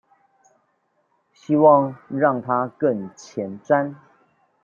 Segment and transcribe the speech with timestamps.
[1.31, 3.93] 希望讓他更前瞻